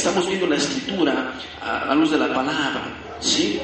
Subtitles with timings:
[0.00, 2.84] Estamos viendo la escritura a la luz de la palabra,
[3.18, 3.58] ¿sí?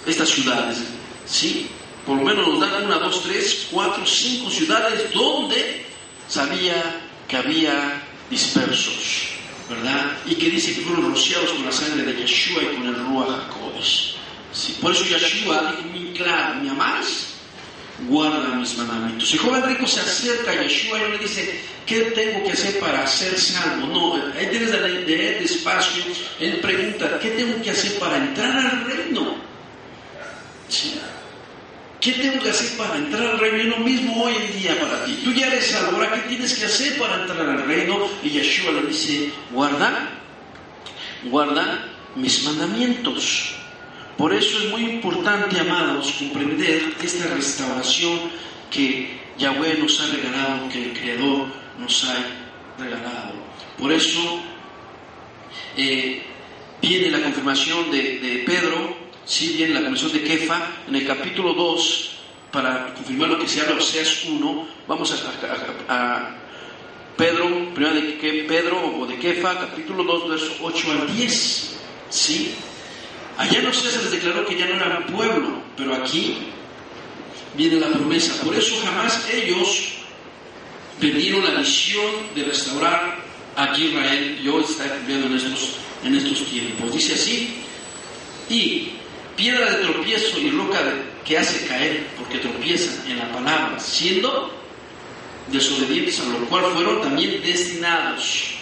[0.06, 0.78] estas ciudades,
[1.26, 1.68] ¿sí?
[2.06, 5.86] Por lo menos nos dan una, dos, tres, cuatro, cinco ciudades donde
[6.30, 9.37] sabía que había dispersos.
[9.70, 10.18] ¿Verdad?
[10.26, 13.30] Y que dice que fueron rociados con la sangre de Yeshua y con el Ruach
[13.30, 14.16] HaKodesh.
[14.54, 17.34] Sí, por eso Yeshua dijo muy claro, ¿me amas?
[18.08, 19.34] Guarda mis mandamientos.
[19.34, 23.06] El joven rico se acerca a Yeshua y le dice, ¿qué tengo que hacer para
[23.08, 23.88] ser salvo?
[23.88, 26.04] No, él tienes de leer despacio,
[26.40, 29.36] él pregunta, ¿qué tengo que hacer para entrar al reino?
[30.70, 31.00] Sí.
[32.00, 33.58] ¿Qué tengo que hacer para entrar al reino?
[33.58, 35.20] Es lo mismo hoy en día para ti.
[35.24, 38.08] Tú ya eres salvo, ¿qué tienes que hacer para entrar al reino?
[38.24, 40.10] Y Yeshua le dice, guarda,
[41.24, 43.56] guarda mis mandamientos.
[44.16, 48.20] Por eso es muy importante, amados, comprender esta restauración
[48.70, 51.48] que Yahweh nos ha regalado, que el Creador
[51.80, 52.16] nos ha
[52.78, 53.34] regalado.
[53.78, 54.40] Por eso
[55.76, 56.24] eh,
[56.80, 58.97] viene la confirmación de Pedro
[59.28, 62.12] si bien la Comisión de Kefa, en el capítulo 2,
[62.50, 65.14] para confirmar lo que se habla Oseas 1, vamos
[65.90, 66.36] a,
[67.18, 71.78] Pedro, primero de Pedro o de Kefa, capítulo 2, versos 8 al 10.
[72.10, 72.54] ¿Sí?
[73.38, 76.38] Allá en Oseas se les declaró que ya no eran pueblo, pero aquí
[77.56, 78.42] viene la promesa.
[78.46, 79.90] Por eso jamás ellos
[81.02, 83.18] perdieron la misión de restaurar
[83.58, 85.72] a Israel y hoy está cumpliendo en estos,
[86.06, 86.94] en estos tiempos.
[86.94, 87.56] Dice así,
[88.50, 88.92] y
[89.38, 90.82] piedra de tropiezo y roca
[91.24, 94.52] que hace caer, porque tropiezan en la palabra, siendo
[95.52, 98.56] desobedientes a lo cual fueron también destinados.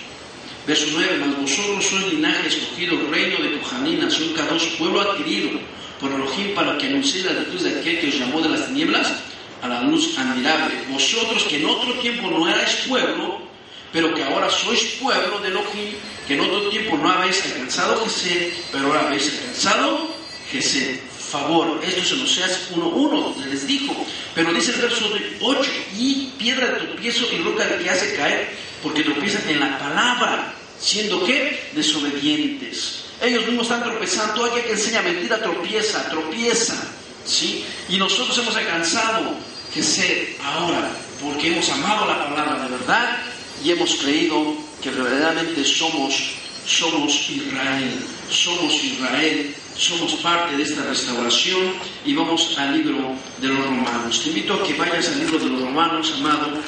[0.67, 5.51] Verso 9, mas vosotros sois linaje escogido, reino de Cojaní, nación Kadosh, pueblo adquirido
[5.99, 9.13] por Elohim para que anunciéis las virtudes de aquel que os llamó de las tinieblas
[9.61, 10.73] a la luz admirable.
[10.89, 13.41] Vosotros que en otro tiempo no erais pueblo,
[13.93, 15.93] pero que ahora sois pueblo de Elohim,
[16.27, 20.14] que en otro tiempo no habéis alcanzado Jesús, pero ahora habéis alcanzado
[20.61, 21.81] se favor.
[21.83, 23.93] Esto se lo seas uno uno, les dijo.
[24.33, 25.09] Pero dice el verso
[25.41, 28.49] 8, y piedra de tropiezo y roca que hace caer,
[28.83, 33.05] porque tropiezan en la palabra, siendo que desobedientes.
[33.21, 36.75] Ellos mismos están tropezando, alguien que enseña mentira tropieza, tropieza,
[37.25, 37.65] ¿sí?
[37.89, 39.35] Y nosotros hemos alcanzado
[39.73, 40.91] que ser ahora,
[41.21, 43.17] porque hemos amado la palabra de verdad
[43.63, 46.35] y hemos creído que verdaderamente somos,
[46.65, 47.91] somos Israel,
[48.29, 51.73] somos Israel somos parte de esta restauración
[52.05, 54.21] y vamos al libro de los romanos.
[54.23, 56.59] Te invito a que vayas al libro de los romanos, amado.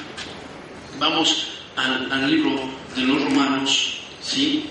[1.00, 1.48] Vamos
[1.78, 4.66] al, libro de los romanos, ¿sí?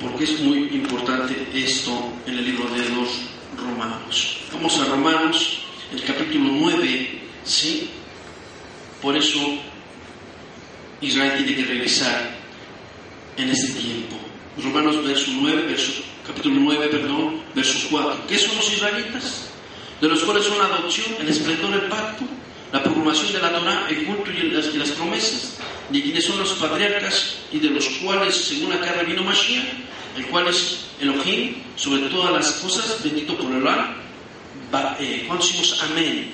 [0.00, 3.08] Porque es muy importante esto en el libro de los
[3.58, 4.38] romanos.
[4.52, 5.58] Vamos a Romanos,
[5.92, 7.90] el capítulo 9, ¿sí?
[9.02, 9.38] Por eso
[11.00, 12.38] Israel tiene que regresar
[13.36, 14.21] en este tiempo.
[14.58, 18.26] Romanos verso 9, verso capítulo 9, perdón, verso 4.
[18.28, 19.48] ¿Qué son los israelitas?
[20.00, 22.24] De los cuales son la adopción, el esplendor del pacto,
[22.72, 25.56] la proclamación de la Torah, el culto y las, y las promesas,
[25.88, 29.64] de quienes son los patriarcas y de los cuales, según la carne, vino Mashiach,
[30.16, 33.64] el cual es Elohim, sobre todas las cosas, bendito por el
[35.00, 36.32] eh, cuando decimos amén,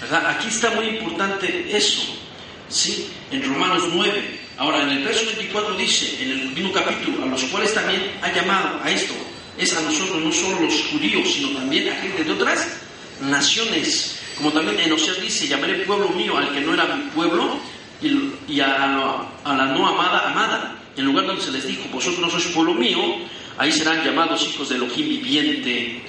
[0.00, 0.26] ¿verdad?
[0.26, 2.02] Aquí está muy importante eso,
[2.68, 3.08] ¿sí?
[3.30, 7.44] En Romanos 9, Ahora, en el verso 24 dice, en el mismo capítulo, a los
[7.44, 9.12] cuales también ha llamado a esto,
[9.58, 12.66] es a nosotros no solo los judíos, sino también a gente de otras
[13.20, 14.18] naciones.
[14.36, 17.58] Como también en Oseas dice, llamaré pueblo mío al que no era mi pueblo
[18.02, 20.78] y, a, la no amada, amada.
[20.96, 22.98] En lugar donde se les dijo, vosotros no sois pueblo mío,
[23.58, 26.02] ahí serán llamados hijos del Elohim viviente,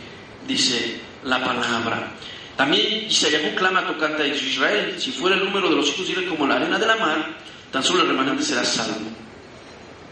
[0.47, 2.13] dice la palabra.
[2.55, 6.29] También Isaías clama tocante a Israel, si fuera el número de los hijos de Israel
[6.29, 7.38] como la arena de la mar,
[7.71, 9.09] tan solo el remanente será salvo.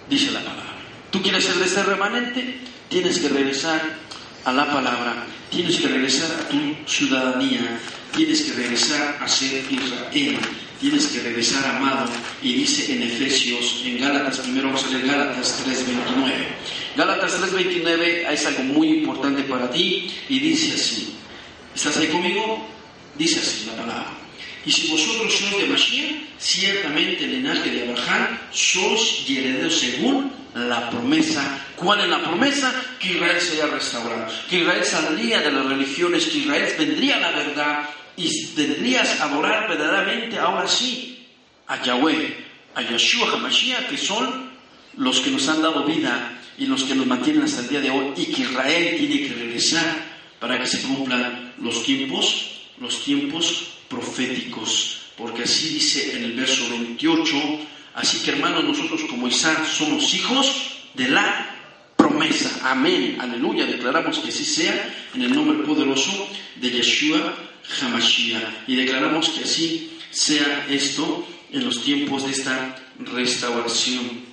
[0.09, 0.75] Dice la palabra.
[1.11, 2.59] ¿Tú quieres ser de ese remanente?
[2.89, 3.81] Tienes que regresar
[4.43, 7.79] a la palabra, tienes que regresar a tu ciudadanía,
[8.15, 10.37] tienes que regresar a ser Israel,
[10.79, 12.11] tienes que regresar amado.
[12.43, 16.95] Y dice en Efesios, en Gálatas, primero vamos a leer Gálatas 3.29.
[16.95, 21.15] Gálatas 3.29 es algo muy importante para ti y dice así,
[21.73, 22.67] ¿estás ahí conmigo?
[23.17, 24.24] Dice así la palabra.
[24.65, 30.31] Y si vosotros sois de Mashiach, ciertamente el linaje de Abraham, sois y herederos según
[30.55, 31.65] la promesa.
[31.75, 32.73] ¿Cuál es la promesa?
[32.99, 37.31] Que Israel sería restaurado, que Israel saldría de las religiones, que Israel vendría a la
[37.31, 41.27] verdad y tendrías a adorar verdaderamente ahora sí
[41.67, 42.35] a Yahweh,
[42.73, 44.49] a Yeshua HaMashiach, que son
[44.97, 47.89] los que nos han dado vida y los que nos mantienen hasta el día de
[47.91, 53.74] hoy, y que Israel tiene que regresar para que se cumplan los tiempos, los tiempos
[53.89, 57.35] proféticos, porque así dice en el verso 28,
[57.95, 61.55] así que hermanos, nosotros como Isaac somos hijos de la
[61.95, 62.59] promesa.
[62.63, 67.35] Amén, aleluya, declaramos que así sea en el nombre poderoso de Yeshua
[67.81, 68.67] Hamashiach.
[68.67, 74.25] Y declaramos que así sea esto en los tiempos de esta restauración.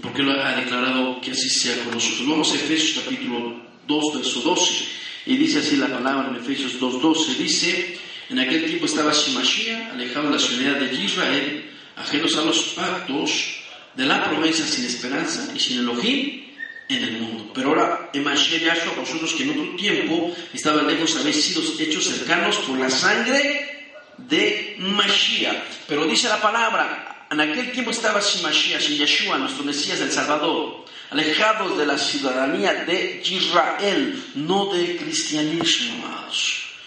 [0.00, 2.28] Porque lo ha declarado que así sea con nosotros.
[2.28, 4.84] Vamos a Efesios capítulo 2, verso 12.
[5.26, 7.34] Y dice así la palabra en Efesios 2, 12.
[7.34, 7.98] Dice,
[8.30, 13.60] en aquel tiempo estaba Shimashia, alejado de la ciudad de Israel, ajenos a los pactos
[13.94, 16.44] de la promesa sin esperanza y sin Elohim
[16.88, 17.50] en el mundo.
[17.52, 22.04] Pero ahora, en Mashiach Yahshua, vosotros que en otro tiempo estaban lejos, habéis sido hechos
[22.04, 25.86] cercanos por la sangre de Mashiach.
[25.88, 30.12] Pero dice la palabra, en aquel tiempo estaba sin Mashiach, sin Yeshua, nuestro Mesías, el
[30.12, 36.06] Salvador, alejados de la ciudadanía de Israel, no del cristianismo,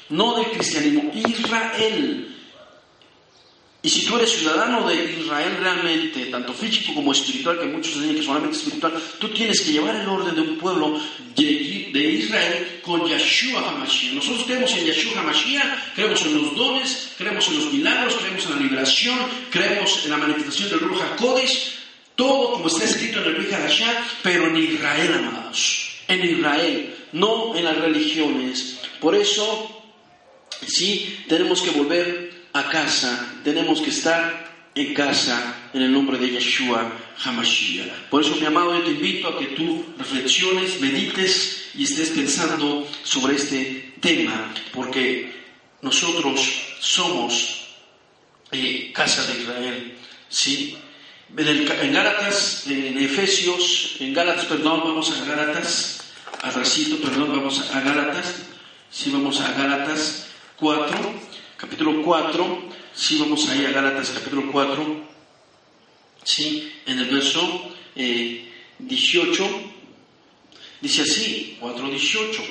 [0.10, 2.34] no del cristianismo, Israel.
[3.86, 8.16] Y si tú eres ciudadano de Israel realmente, tanto físico como espiritual, que muchos dicen
[8.16, 10.98] que solamente espiritual, tú tienes que llevar el orden de un pueblo
[11.36, 14.14] de, Israel con Yeshua HaMashiach.
[14.14, 18.52] Nosotros creemos en Yeshua HaMashiach, creemos en los dones, creemos en los milagros, creemos en
[18.52, 19.20] la liberación,
[19.50, 21.74] creemos en la manifestación del Ruach HaKodesh,
[22.16, 23.52] todo como está escrito en el Brit
[24.22, 25.90] pero en Israel, amados.
[26.08, 28.80] En Israel, no en las religiones.
[29.02, 29.73] Por eso,
[30.66, 36.30] sí, tenemos que volver a casa, tenemos que estar en casa en el nombre de
[36.30, 36.92] Yeshua
[37.24, 38.10] Hamashiach.
[38.10, 42.88] Por eso, mi amado, yo te invito a que tú reflexiones, medites y estés pensando
[43.04, 45.32] sobre este tema, porque
[45.82, 46.40] nosotros
[46.80, 47.68] somos
[48.52, 49.98] eh, casa de Israel.
[50.30, 50.78] ¿sí?
[51.36, 56.04] En, Gálatas, en Efesios, en Gálatas, perdón, vamos a Gálatas,
[56.54, 58.44] racito, perdón, vamos a Gálatas,
[58.92, 60.28] sí, vamos a Gálatas
[60.64, 60.98] 4
[61.58, 62.64] capítulo 4,
[62.96, 65.04] sí, vamos ahí a Gálatas capítulo 4,
[66.24, 67.70] sí, en el verso
[68.80, 69.74] 18, eh,
[70.80, 72.42] dice así, 4.18,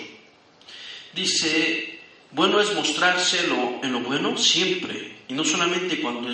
[1.14, 2.00] dice,
[2.32, 6.28] bueno es mostrárselo en lo bueno siempre, y no solamente cuando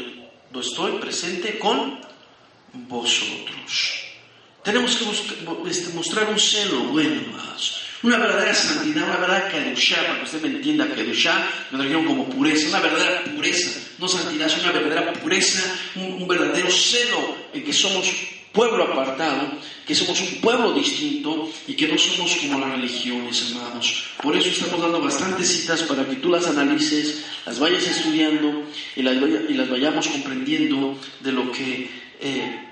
[0.61, 2.01] estoy presente con
[2.73, 4.03] vosotros.
[4.65, 10.19] Tenemos que este, mostrar un celo bueno más una verdadera santidad, una verdadera kedushá, para
[10.19, 14.71] que usted me entienda, kedushá, me trajeron como pureza, una verdadera pureza, no santidad, sino
[14.71, 15.61] una verdadera pureza,
[15.97, 18.07] un, verdadero celo en que somos
[18.53, 19.53] pueblo apartado,
[19.87, 24.05] que somos un pueblo distinto y que no somos como las religiones, amados.
[24.23, 28.65] Por eso estamos dando bastantes citas para que tú las analices, las vayas estudiando
[28.95, 31.91] y las, y las vayamos comprendiendo de lo que,
[32.21, 32.69] eh,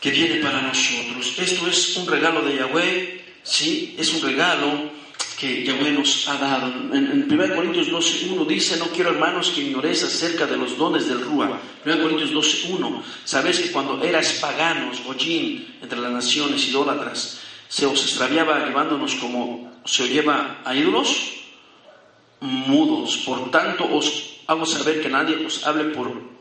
[0.00, 1.34] que viene para nosotros.
[1.38, 3.94] Esto es un regalo de Yahweh ¿sí?
[3.96, 4.90] Es un regalo
[5.38, 6.66] que Yahweh nos ha dado.
[6.92, 11.20] En, 1 Corintios 12.1 dice, no quiero hermanos que ignoréis acerca de los dones del
[11.20, 11.60] Rúa.
[11.84, 18.02] 1 Corintios 12.1, sabéis que cuando eras paganos, goyín, entre las naciones idólatras, se os
[18.02, 21.34] extraviaba llevándonos como se os lleva a ídolos
[22.40, 23.18] mudos.
[23.18, 26.35] Por tanto os hago saber que nadie os hable por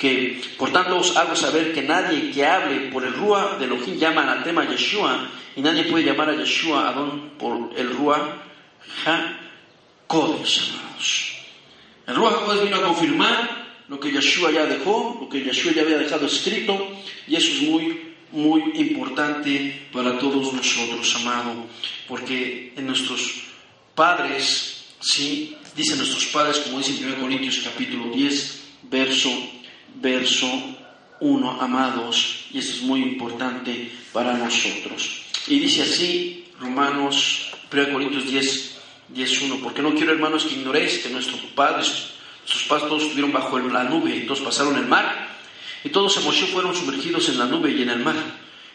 [0.00, 4.00] que por tanto os hago saber que nadie que hable por el Rúa de Elohim
[4.00, 8.40] llama anatema Yeshua y nadie puede llamar a Yeshua Adón por el Ruach
[9.04, 11.36] HaKodesh, amados.
[12.06, 13.38] El Ruach HaKodesh vino a confirmar
[13.88, 16.80] lo que Yeshua ya dejó, lo que Yeshua ya había dejado escrito,
[17.28, 21.66] y eso es muy, muy importante para todos nosotros, amado,
[22.08, 23.42] porque en nuestros
[23.94, 29.28] padres, sí, dicen nuestros padres, como dice en 1 Corintios capítulo 10, verso,
[29.96, 30.48] verso
[31.20, 35.22] 1, amados, y eso es muy importante para nosotros.
[35.46, 38.78] Y dice así, Romanos, 1 Corintios 10,
[39.14, 39.60] 10.1.
[39.62, 42.12] Porque no quiero, hermanos, que ignoréis que nuestros padres,
[42.44, 45.28] sus padres todos estuvieron bajo la nube y todos pasaron el mar.
[45.84, 48.16] Y todos en Moshe fueron sumergidos en la nube y en el mar.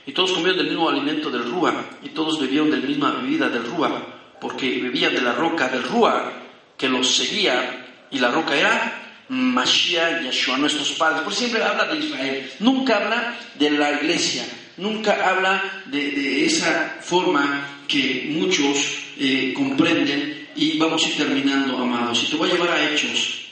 [0.07, 1.74] Y todos comieron del mismo alimento del Rúa.
[2.03, 4.36] Y todos bebieron de la misma bebida del Rúa.
[4.39, 6.31] Porque bebían de la roca del Rúa
[6.77, 8.07] que los seguía.
[8.12, 11.22] Y la roca era Mashiach, Yeshua, nuestros padres.
[11.22, 12.51] Por siempre habla de Israel.
[12.60, 14.46] Nunca habla de la iglesia.
[14.77, 18.77] Nunca habla de, esa forma que muchos
[19.17, 20.50] eh, comprenden.
[20.55, 22.24] Y vamos a ir terminando, amados.
[22.24, 23.46] Y te voy a llevar a Hechos.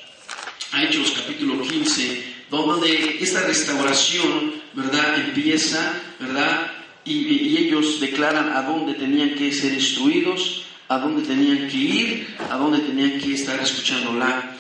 [0.72, 6.72] A Hechos capítulo 15 donde esta restauración, ¿verdad?, empieza, ¿verdad?
[7.03, 12.58] Y, ellos declaran a dónde tenían que ser instruidos, a dónde tenían que ir, a
[12.58, 14.52] dónde tenían que estar escuchando la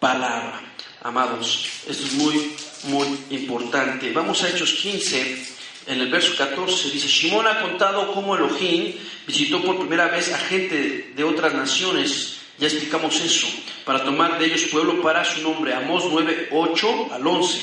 [0.00, 0.60] palabra.
[1.02, 4.12] Amados, esto es muy, muy importante.
[4.12, 5.46] Vamos a Hechos 15,
[5.86, 8.94] en el verso 14, dice, Shimón ha contado cómo Elohim
[9.26, 13.46] visitó por primera vez a gente de otras naciones ya explicamos eso,
[13.86, 15.72] para tomar de ellos pueblo para su nombre.
[15.72, 17.58] Amós 9, 8 al 11.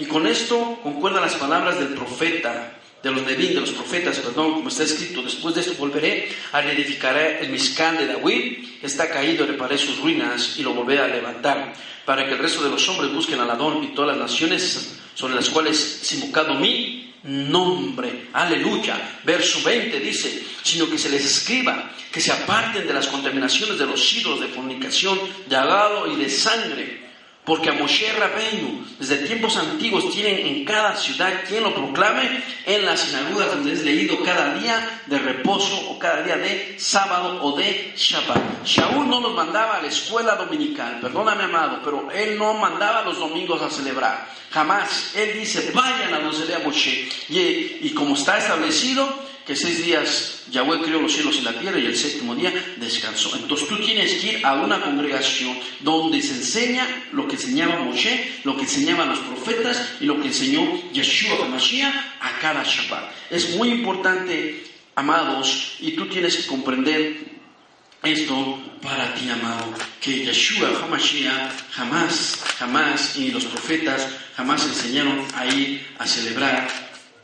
[0.00, 4.68] Y con esto concuerdan las palabras del profeta, de los de los profetas, perdón, como
[4.68, 9.78] está escrito, después de esto volveré a reedificar el Miscán de David, está caído, reparé
[9.78, 11.72] sus ruinas y lo volveré a levantar,
[12.04, 15.34] para que el resto de los hombres busquen al Adón y todas las naciones sobre
[15.34, 18.28] las cuales se invocado mí nombre.
[18.32, 19.20] Aleluya.
[19.24, 23.86] Verso 20 dice, sino que se les escriba, que se aparten de las contaminaciones de
[23.86, 27.09] los ídolos de fornicación, de agado y de sangre.
[27.50, 32.86] Porque a Moshe Rabbeinu, desde tiempos antiguos, tienen en cada ciudad quien lo proclame en
[32.86, 37.56] las sinagogas donde es leído cada día de reposo o cada día de sábado o
[37.56, 38.64] de Shabbat.
[38.64, 43.18] Shaul no nos mandaba a la escuela dominical, perdóname amado, pero él no mandaba los
[43.18, 44.28] domingos a celebrar.
[44.52, 45.16] Jamás.
[45.16, 47.08] Él dice, vayan a donde lea Moshe.
[47.30, 49.12] Y, y como está establecido,
[49.46, 53.34] que seis días Yahweh creó los cielos y la tierra y el séptimo día descansó.
[53.36, 58.40] Entonces tú tienes que ir a una congregación donde se enseña lo que enseñaba Moshe,
[58.44, 63.10] lo que enseñaban los profetas y lo que enseñó Yeshua HaMashiach a cada Shabbat.
[63.30, 67.40] Es muy importante, amados, y tú tienes que comprender
[68.02, 74.06] esto para ti, amado, que Yeshua HaMashiach jamás, jamás, y los profetas
[74.36, 76.68] jamás enseñaron a ir a celebrar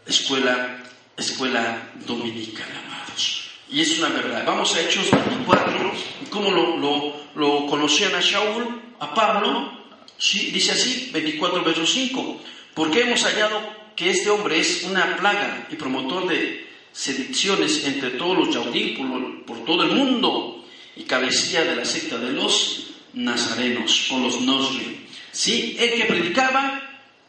[0.06, 0.82] escuela,
[1.16, 3.50] escuela dominical, amados.
[3.70, 4.44] Y es una verdad.
[4.46, 5.92] Vamos a Hechos 24,
[6.30, 9.72] cómo lo, lo, lo conocían a Shaul, a Pablo,
[10.18, 12.40] sí, dice así, 24 verso 5,
[12.74, 13.60] porque hemos hallado
[13.94, 19.44] que este hombre es una plaga y promotor de sediciones entre todos los yaudí por,
[19.44, 20.64] por todo el mundo
[20.96, 25.06] y cabecilla de la secta de los nazarenos o los nosri.
[25.32, 26.82] Sí, el que predicaba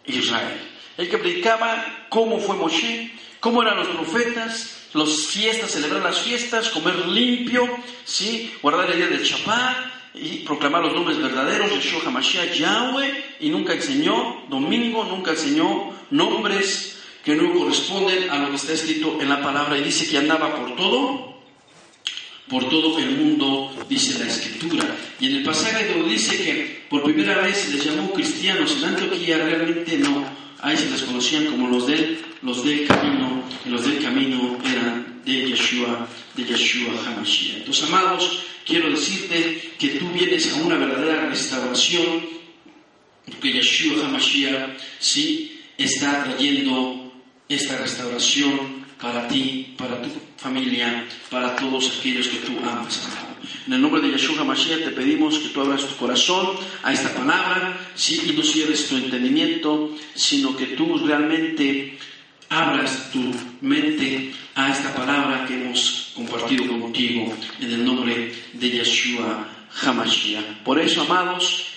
[0.06, 0.58] Israel,
[0.98, 6.70] el que predicaba cómo fue Moshe, cómo eran los profetas, las fiestas, celebrar las fiestas,
[6.70, 7.68] comer limpio,
[8.06, 13.50] sí, guardar el día del chapá y proclamar los nombres verdaderos, Yeshua HaMashiach, Yahweh, y
[13.50, 19.30] nunca enseñó domingo, nunca enseñó nombres que no corresponden a lo que está escrito en
[19.30, 19.78] la palabra.
[19.78, 21.38] Y dice que andaba por todo
[22.50, 24.86] por todo el mundo, dice la escritura.
[25.20, 28.86] Y en el pasaje donde dice que por primera vez se les llamó cristianos, en
[28.86, 30.24] Antioquía realmente no,
[30.62, 35.50] ahí se les conocían como los del, los del camino, los del camino eran de
[35.50, 37.58] Yeshua, de Yeshua HaMashiach.
[37.58, 42.26] Entonces, amados, quiero decirte que tú vienes a una verdadera restauración,
[43.26, 47.12] porque Yeshua HaMashiach sí está trayendo
[47.50, 53.08] esta restauración para ti, para tu familia, para todos aquellos que tú amas,
[53.68, 57.14] En el nombre de Yeshua Mashiach te pedimos que tú abras tu corazón a esta
[57.14, 61.98] palabra, sí, y no cierres tu entendimiento, sino que tú realmente
[62.50, 69.48] abras tu mente a esta palabra que hemos compartido contigo en el nombre de Yeshua
[69.82, 70.64] HaMashiach.
[70.64, 71.68] Por eso, amados,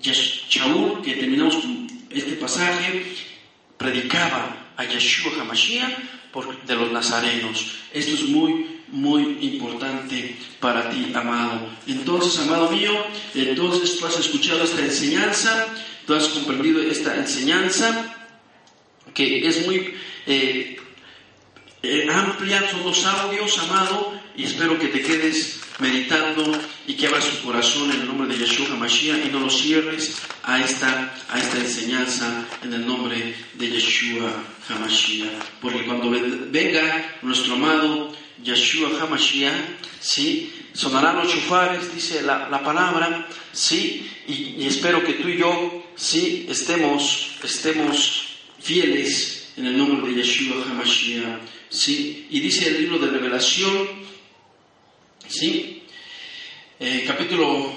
[0.00, 1.58] Shaul, que terminamos
[2.10, 3.14] este pasaje,
[3.76, 6.22] predicaba a Yeshua HaMashiach
[6.66, 7.76] de los nazarenos.
[7.92, 11.68] Esto es muy, muy importante para ti, amado.
[11.86, 12.92] Entonces, amado mío,
[13.34, 15.66] entonces tú has escuchado esta enseñanza,
[16.06, 18.21] tú has comprendido esta enseñanza,
[19.14, 19.94] que es muy
[20.26, 20.76] eh,
[21.82, 26.52] eh, amplia, son los audios, amado, y espero que te quedes meditando
[26.86, 30.16] y que abras tu corazón en el nombre de Yeshua HaMashiach y no lo cierres
[30.44, 34.32] a esta, a esta enseñanza en el nombre de Yeshua
[34.68, 35.30] HaMashiach.
[35.60, 36.10] Porque cuando
[36.50, 39.54] venga nuestro amado Yeshua HaMashiach,
[40.00, 40.52] ¿sí?
[40.72, 44.08] sonarán los chufares, dice la, la palabra, ¿sí?
[44.26, 46.46] Y, y, espero que tú y yo, ¿sí?
[46.48, 48.21] estemos, estemos
[48.62, 51.40] fieles en el nombre de Yeshua HaMashiach.
[51.68, 52.26] ¿sí?
[52.30, 53.88] Y dice el libro de revelación,
[55.28, 55.82] ¿sí?
[56.78, 57.72] Eh, capítulo,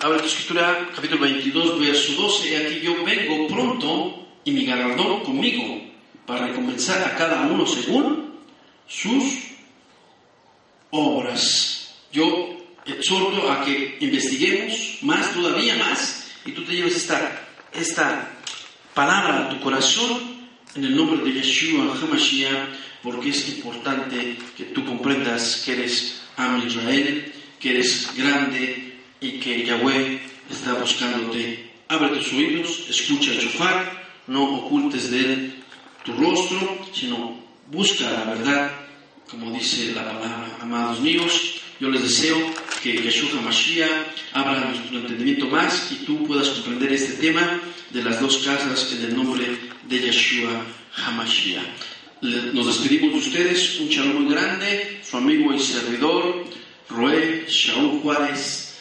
[0.00, 2.50] abre tu escritura, capítulo 22, verso 12.
[2.50, 5.80] Y aquí yo vengo pronto y mi galardón conmigo
[6.26, 8.34] para recompensar a cada uno según
[8.88, 9.22] sus
[10.90, 11.94] obras.
[12.12, 18.35] Yo exhorto a que investiguemos más, todavía más, y tú te lleves esta, esta
[18.96, 20.40] palabra a tu corazón
[20.74, 26.66] en el nombre de Yeshua HaMashiach, porque es importante que tú comprendas que eres Am
[26.66, 31.70] Israel, que eres grande y que Yahweh está buscándote.
[31.88, 33.78] Abre tus oídos, escucha el shofar,
[34.26, 35.62] no ocultes de él
[36.02, 37.36] tu rostro, sino
[37.70, 38.72] busca la verdad,
[39.28, 40.56] como dice la palabra.
[40.62, 42.36] Amados míos, yo les deseo
[42.82, 43.90] que Yeshua Mashiach
[44.32, 49.04] abra nuestro entendimiento más y tú puedas comprender este tema de las dos casas en
[49.04, 49.44] el nombre
[49.88, 50.62] de Yeshua
[50.96, 51.62] Hamashiach.
[52.22, 56.44] Nos despedimos de ustedes, un shalom muy grande, su amigo y servidor,
[56.88, 58.78] Roé Shaul Juárez,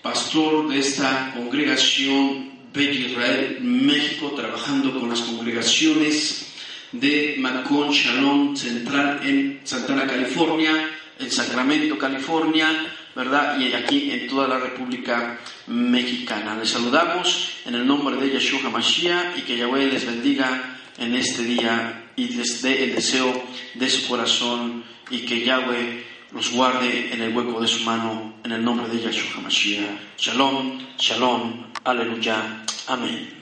[0.00, 6.46] pastor de esta congregación Beit Israel México, trabajando con las congregaciones
[6.92, 10.88] de Macón Shalom Central en Santana, California,
[11.18, 13.58] en Sacramento, California, ¿verdad?
[13.58, 16.56] Y aquí en toda la República Mexicana.
[16.56, 21.42] Les saludamos en el nombre de Yeshua HaMashiach y que Yahweh les bendiga en este
[21.42, 23.44] día y les dé el deseo
[23.74, 28.52] de su corazón y que Yahweh los guarde en el hueco de su mano en
[28.52, 30.18] el nombre de Yeshua HaMashiach.
[30.18, 33.37] Shalom, shalom, aleluya, amén.